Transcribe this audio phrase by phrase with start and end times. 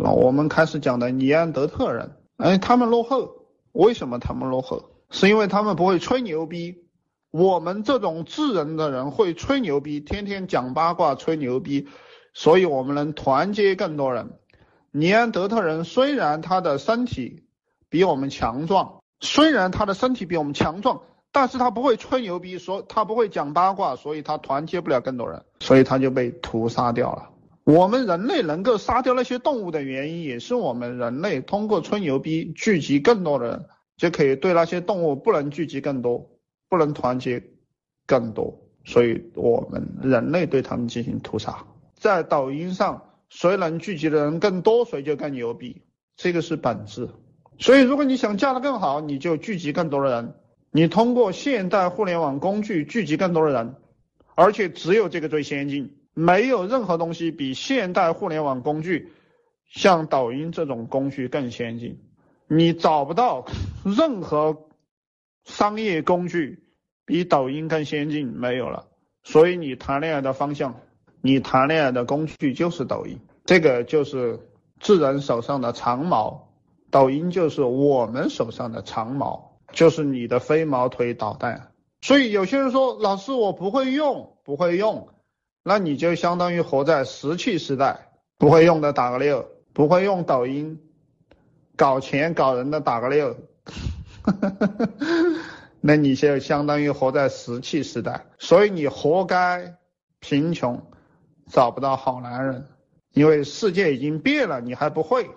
[0.00, 4.90] 那，我们开始讲的尼安德特人，哎，他们落后，为什么他们落后？
[5.10, 6.84] 是因为他们不会吹牛逼。
[7.30, 11.88] 我们这种智人的人会吹牛逼，天天讲八卦吹牛逼，
[12.32, 14.38] 所以我们能团结更多人。
[14.92, 17.42] 尼安德特人虽然他的身体
[17.90, 21.02] 比我们强壮，虽然他的身体比我们强壮，
[21.32, 27.30] 但是他不会吹牛逼，说他不会讲八卦，所以他团结不了更多人，所以他就被屠杀掉了。
[27.68, 33.66] 我们人类能够杀掉那些动物的原因，也是我们人类通过吹牛逼聚集更多的人，
[33.98, 36.30] 就可以对那些动物不能聚集更多，
[36.70, 37.42] 不能团结
[38.06, 41.62] 更多，所以我们人类对他们进行屠杀。
[41.94, 43.04] 在抖音上。
[43.30, 45.82] 谁能聚集的人更多，谁就更牛逼，
[46.16, 47.10] 这个是本质。
[47.58, 50.34] 所以，如果你想嫁得更好，你就聚集更多的人。
[50.70, 53.74] 你通过现代互联网工具聚集更多的人，
[54.34, 59.12] 而且只有这个最先进，没有任何东西比现代互联网工具
[59.70, 62.00] 像抖音这种工具更先进。
[62.48, 63.46] 你找不到
[63.84, 64.66] 任何
[65.44, 66.64] 商业工具
[67.06, 68.88] 比抖音更先进，没有了。
[69.22, 70.80] 所以，你谈恋爱的方向。
[71.20, 74.38] 你谈恋爱的工具就是抖音，这个就是
[74.78, 76.48] 智人手上的长矛，
[76.90, 81.72] 抖音就是我们手上的长矛，就是你的飞毛腿导弹。
[82.00, 85.08] 所以有些人说，老师我不会用，不会用，
[85.68, 90.80] 那你就相当于活在石器时代，不会用的打个六，不会用抖音
[91.76, 93.36] 搞钱搞人的打个六，
[95.82, 99.76] 那你就相当于活在石器时代，所以你活该
[100.20, 100.82] 贫穷。
[101.50, 102.66] 找不到好男人，
[103.12, 105.28] 因为世界已经变了，你还不会。